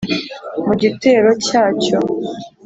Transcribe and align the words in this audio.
mu 0.65 0.73
gitero 0.81 1.29
cya 1.47 1.63
cyo 1.83 1.99